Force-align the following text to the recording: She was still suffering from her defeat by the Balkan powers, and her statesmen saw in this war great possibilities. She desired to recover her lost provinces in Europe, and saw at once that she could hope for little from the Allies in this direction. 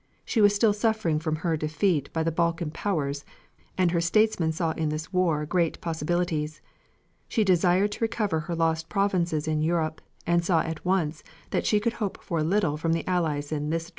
She 0.25 0.41
was 0.41 0.55
still 0.55 0.73
suffering 0.73 1.19
from 1.19 1.35
her 1.45 1.55
defeat 1.55 2.11
by 2.11 2.23
the 2.23 2.31
Balkan 2.31 2.71
powers, 2.71 3.23
and 3.77 3.91
her 3.91 4.01
statesmen 4.01 4.51
saw 4.51 4.71
in 4.71 4.89
this 4.89 5.13
war 5.13 5.45
great 5.45 5.79
possibilities. 5.79 6.59
She 7.27 7.43
desired 7.43 7.91
to 7.91 8.03
recover 8.05 8.39
her 8.39 8.55
lost 8.55 8.89
provinces 8.89 9.47
in 9.47 9.61
Europe, 9.61 10.01
and 10.25 10.43
saw 10.43 10.61
at 10.61 10.83
once 10.83 11.21
that 11.51 11.67
she 11.67 11.79
could 11.79 11.93
hope 12.01 12.19
for 12.23 12.41
little 12.41 12.77
from 12.77 12.93
the 12.93 13.07
Allies 13.07 13.51
in 13.51 13.69
this 13.69 13.83
direction. 13.83 13.89